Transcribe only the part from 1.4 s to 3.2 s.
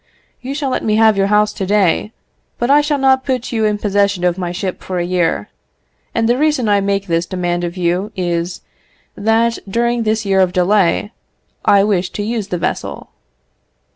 to day, but I shall